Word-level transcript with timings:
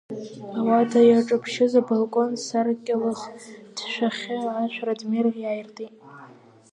Ауада 0.57 0.99
иаҿаԥшьыз 1.05 1.73
абалкон 1.79 2.31
саркьалых 2.45 3.19
ҭшәахьы 3.75 4.37
ашә 4.61 4.79
Радмир 4.87 5.25
иааиртит. 5.41 5.93